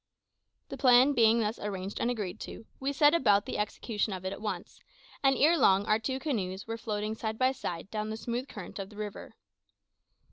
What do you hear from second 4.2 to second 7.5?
it at once, and ere long our two canoes were floating side